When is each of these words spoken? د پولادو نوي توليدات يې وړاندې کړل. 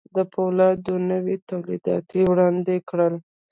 د 0.15 0.17
پولادو 0.33 0.93
نوي 1.11 1.35
توليدات 1.49 2.07
يې 2.17 2.23
وړاندې 2.31 2.75
کړل. 2.89 3.13